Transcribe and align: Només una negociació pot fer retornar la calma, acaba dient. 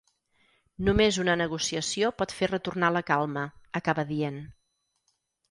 Només 0.87 1.19
una 1.23 1.35
negociació 1.41 2.09
pot 2.21 2.33
fer 2.39 2.49
retornar 2.53 2.91
la 2.97 3.05
calma, 3.11 3.45
acaba 3.83 4.09
dient. 4.15 4.43